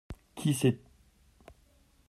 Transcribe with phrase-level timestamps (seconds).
[0.35, 0.79] Qui sait?